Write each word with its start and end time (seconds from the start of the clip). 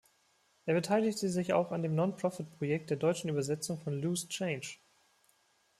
Er 0.65 0.73
beteiligte 0.73 1.29
sich 1.29 1.53
auch 1.53 1.71
an 1.71 1.83
dem 1.83 1.93
Non-profit-Projekt 1.93 2.89
der 2.89 2.97
deutschen 2.97 3.29
Übersetzung 3.29 3.79
von 3.79 4.01
Loose 4.01 4.27
Change. 4.29 4.77